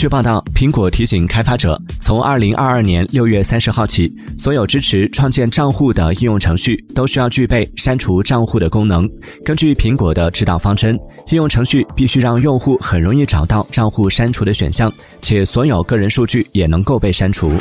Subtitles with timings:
[0.00, 9.06] 据报道苹果提醒开发者从二零二二年六月三十号起所有支持创建账户的应用程序都需要具备删除账户的功能。
[9.44, 17.52] 根据苹果的指导方针应用程序必须让用户很容易找到账户删除的选项且所有个人数据也能够被删除。